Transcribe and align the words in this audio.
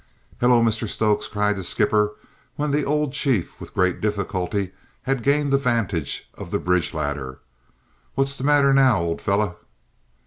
"Hullo, 0.39 0.63
Mr 0.63 0.89
Stokes," 0.89 1.27
cried 1.27 1.57
the 1.57 1.63
skipper, 1.63 2.15
when 2.55 2.71
the 2.71 2.83
old 2.83 3.13
chief 3.13 3.59
with 3.59 3.75
great 3.75 4.01
difficulty 4.01 4.71
had 5.03 5.21
gained 5.21 5.53
the 5.53 5.59
vantage 5.59 6.27
of 6.33 6.49
the 6.49 6.57
bridge 6.57 6.91
ladder. 6.95 7.39
"What's 8.15 8.35
the 8.35 8.43
matter 8.43 8.73
now, 8.73 8.99
old 8.99 9.21
fellow?" 9.21 9.57